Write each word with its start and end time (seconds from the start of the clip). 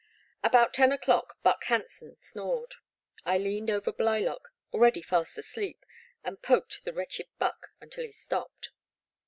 About 0.43 0.73
ten 0.73 0.91
o'clock 0.91 1.37
Buck 1.43 1.63
Hanson 1.65 2.17
snored. 2.17 2.73
I 3.23 3.37
leaned 3.37 3.69
over 3.69 3.91
Blylock, 3.93 4.51
already 4.73 5.03
fast 5.03 5.37
asleep, 5.37 5.85
and 6.23 6.41
poked 6.41 6.83
the 6.85 6.93
wretched 6.93 7.27
Buck 7.37 7.67
until 7.79 8.05
he 8.05 8.11
stopped. 8.11 8.69